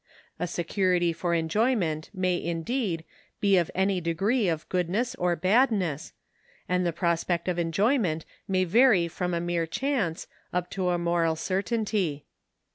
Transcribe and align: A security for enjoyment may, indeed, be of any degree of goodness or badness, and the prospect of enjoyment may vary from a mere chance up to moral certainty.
A 0.39 0.47
security 0.47 1.13
for 1.13 1.35
enjoyment 1.35 2.09
may, 2.11 2.41
indeed, 2.43 3.03
be 3.39 3.55
of 3.57 3.69
any 3.75 4.01
degree 4.01 4.47
of 4.49 4.67
goodness 4.67 5.13
or 5.13 5.35
badness, 5.35 6.11
and 6.67 6.83
the 6.83 6.91
prospect 6.91 7.47
of 7.47 7.59
enjoyment 7.59 8.25
may 8.47 8.63
vary 8.63 9.07
from 9.07 9.35
a 9.35 9.39
mere 9.39 9.67
chance 9.67 10.25
up 10.51 10.71
to 10.71 10.97
moral 10.97 11.35
certainty. 11.35 12.25